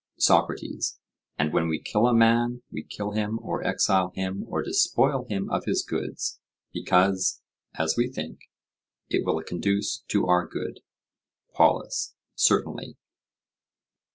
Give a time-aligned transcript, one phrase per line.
[0.17, 0.97] SOCRATES:
[1.37, 5.47] And when we kill a man we kill him or exile him or despoil him
[5.51, 6.39] of his goods,
[6.73, 7.39] because,
[7.75, 8.49] as we think,
[9.09, 10.79] it will conduce to our good?
[11.53, 12.97] POLUS: Certainly.